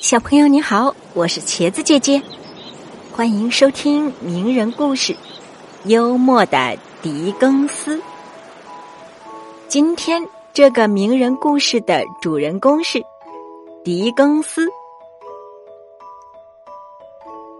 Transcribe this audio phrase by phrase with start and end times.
[0.00, 2.22] 小朋友你好，我是茄子姐姐，
[3.12, 5.12] 欢迎收听名人故事
[5.84, 7.98] 《幽默的狄更斯》。
[9.68, 13.04] 今天这个名人故事的主人公是
[13.84, 14.66] 狄更斯。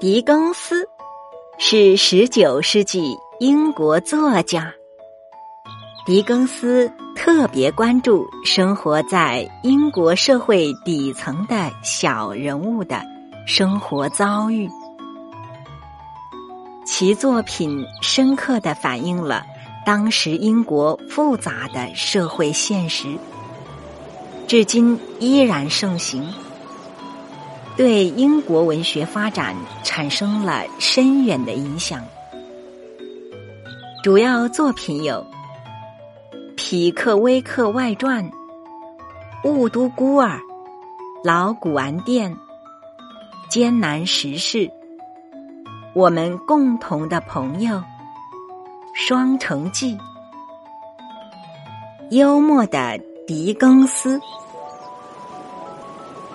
[0.00, 0.88] 狄更斯
[1.58, 4.72] 是十九世纪英国作家。
[6.04, 13.00] 狄更斯特别关注生活在英国社会底层的小人物的
[13.46, 14.68] 生活遭遇，
[16.84, 19.46] 其作品深刻的反映了
[19.86, 23.16] 当时英国复杂的社会现实，
[24.48, 26.34] 至今依然盛行，
[27.76, 32.02] 对英国文学发展产生了深远的影响。
[34.02, 35.24] 主要作品有。
[36.64, 38.24] 《匹克威克外传》
[39.50, 40.28] 《雾都孤儿》
[41.24, 42.30] 《老古玩店》
[43.50, 44.58] 《艰难时事》
[45.92, 47.74] 《我们共同的朋友》
[48.94, 49.96] 《双城记》。
[52.10, 54.20] 幽默的狄更斯，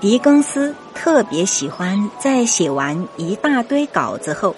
[0.00, 4.56] 狄更斯特别喜欢在写完一大堆稿子后，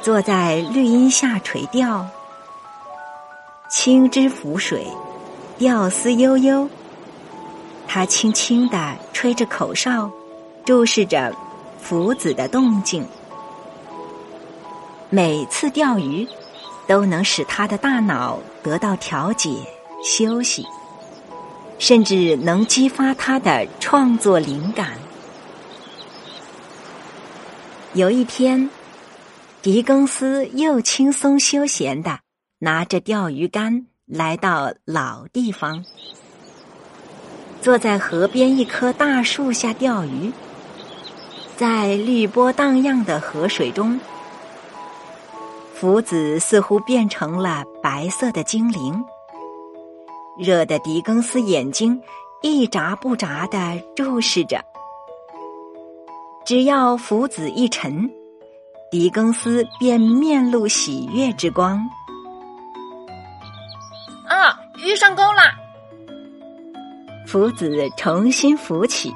[0.00, 2.06] 坐在绿荫下垂钓。
[3.76, 4.86] 轻枝浮水，
[5.58, 6.70] 钓丝悠悠。
[7.88, 10.08] 他轻轻的吹着口哨，
[10.64, 11.34] 注视着
[11.82, 13.04] 浮子的动静。
[15.10, 16.26] 每次钓鱼，
[16.86, 19.50] 都能使他的大脑得到调节、
[20.04, 20.64] 休息，
[21.80, 24.92] 甚至能激发他的创作灵感。
[27.92, 28.70] 有一天，
[29.60, 32.23] 狄更斯又轻松休闲的。
[32.64, 35.84] 拿着钓鱼竿来到老地方，
[37.60, 40.32] 坐在河边一棵大树下钓鱼。
[41.58, 44.00] 在绿波荡漾的河水中，
[45.74, 49.04] 福子似乎变成了白色的精灵，
[50.38, 52.00] 热得狄更斯眼睛
[52.40, 54.64] 一眨不眨的注视着。
[56.46, 58.10] 只要福子一沉，
[58.90, 61.78] 狄更斯便面露喜悦之光。
[64.84, 65.54] 鱼上钩啦！
[67.26, 69.10] 福子重新浮起，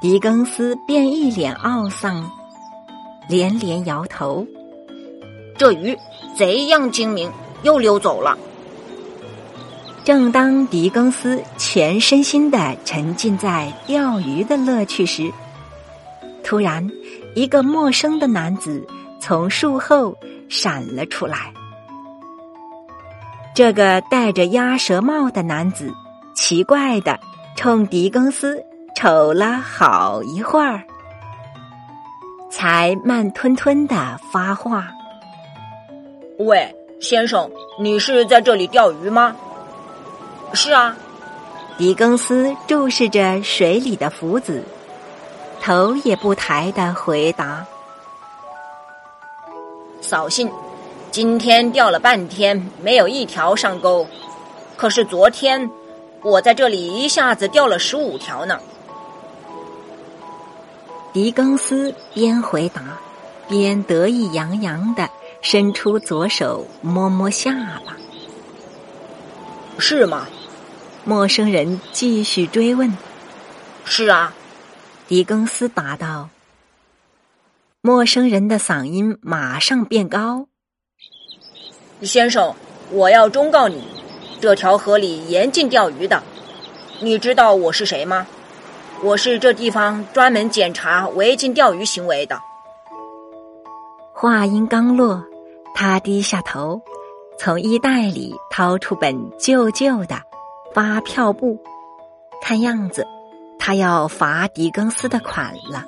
[0.00, 2.28] 狄更斯便一脸懊丧，
[3.28, 4.44] 连连摇头。
[5.56, 5.96] 这鱼
[6.36, 7.30] 贼样精明，
[7.62, 8.36] 又溜走了。
[10.02, 15.30] 正当狄更斯全身心的沉浸在钓鱼的乐趣时，
[16.42, 16.84] 突然，
[17.36, 18.84] 一个陌生的男子
[19.20, 21.52] 从树后闪了出来。
[23.58, 25.92] 这个戴着鸭舌帽的男子，
[26.32, 27.18] 奇怪的
[27.56, 28.62] 冲狄更斯
[28.94, 30.84] 瞅了好一会儿，
[32.48, 34.92] 才慢吞吞的发话
[36.38, 39.34] ：“喂，先生，你是在这里钓鱼吗
[40.54, 40.96] ？”“是啊。”
[41.76, 44.62] 狄更斯注视着水里的浮子，
[45.60, 47.66] 头也不抬的回答
[50.00, 50.48] ：“扫兴。”
[51.10, 54.06] 今天钓了半天，没有一条上钩。
[54.76, 55.68] 可是昨天，
[56.22, 58.60] 我在这里一下子钓了十五条呢。
[61.12, 62.98] 狄更斯边回答，
[63.48, 65.08] 边得意洋洋的
[65.40, 67.52] 伸出左手摸摸下
[67.86, 67.96] 巴。
[69.78, 70.28] 是吗？
[71.04, 72.96] 陌生人继续追问。
[73.84, 74.34] 是啊，
[75.08, 76.28] 狄更斯答道。
[77.80, 80.46] 陌生人的嗓音马上变高。
[82.02, 82.54] 先生，
[82.90, 83.82] 我要忠告你，
[84.40, 86.22] 这条河里严禁钓鱼的。
[87.00, 88.26] 你知道我是谁吗？
[89.02, 92.40] 我是这地方专门检查违禁钓鱼行为的。
[94.12, 95.22] 话音刚落，
[95.74, 96.80] 他低下头，
[97.38, 100.20] 从衣袋里掏出本旧旧的
[100.74, 101.60] 发票簿，
[102.42, 103.06] 看样子
[103.58, 105.84] 他要罚狄更斯的款了。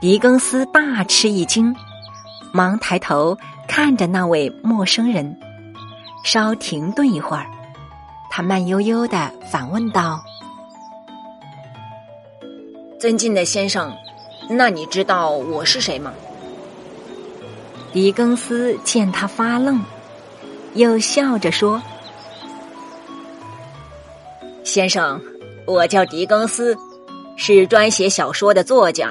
[0.00, 1.74] 狄更斯大吃一惊，
[2.54, 3.36] 忙抬头。
[3.66, 5.36] 看着那位陌生人，
[6.22, 7.46] 稍停顿一会儿，
[8.30, 10.22] 他慢悠悠的反问道
[13.00, 13.92] ：“尊敬的先生，
[14.50, 16.12] 那你知道我是谁吗？”
[17.90, 19.82] 狄更斯见他发愣，
[20.74, 21.82] 又笑着说
[24.62, 25.20] ：“先生，
[25.66, 26.76] 我叫狄更斯，
[27.36, 29.10] 是专写小说的作家，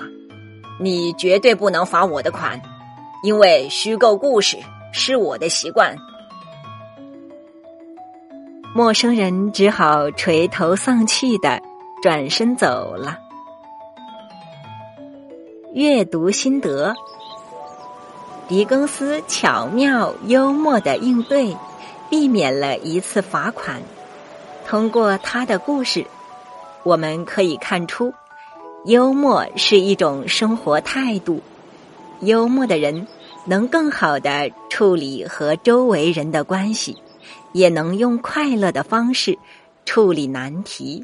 [0.80, 2.62] 你绝对不能罚我的款。”
[3.24, 4.58] 因为虚构故事
[4.92, 5.96] 是我的习惯，
[8.76, 11.62] 陌生人只好垂头丧气的
[12.02, 13.18] 转身走了。
[15.74, 16.94] 阅读心得。
[18.50, 21.56] 狄更斯巧妙幽默的应对，
[22.10, 23.82] 避免了一次罚款。
[24.68, 26.06] 通过他的故事，
[26.84, 28.14] 我们可以看出，
[28.84, 31.42] 幽默是一种生活态度。
[32.26, 33.08] 幽默的人
[33.46, 36.96] 能更好的处理和周围人的关系，
[37.52, 39.38] 也能用快乐的方式
[39.86, 41.04] 处理难题。